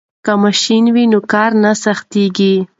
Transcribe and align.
که 0.25 0.33
ماشین 0.43 0.85
وي 0.95 1.03
نو 1.11 1.19
کار 1.31 1.51
نه 1.63 1.71
سختیږي. 1.83 2.53